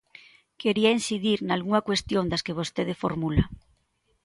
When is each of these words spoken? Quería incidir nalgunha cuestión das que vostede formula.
Quería 0.61 0.95
incidir 0.99 1.37
nalgunha 1.43 1.85
cuestión 1.87 2.23
das 2.31 2.43
que 2.45 2.57
vostede 2.59 2.93
formula. 3.03 3.43